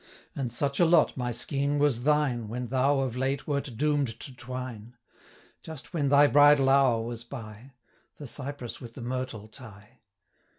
[0.35, 4.35] And such a lot, my Skene, was thine, When thou, of late, wert doom'd to
[4.35, 4.97] twine,
[5.61, 7.73] Just when thy bridal hour was by,
[8.17, 9.99] The cypress with the myrtle tie.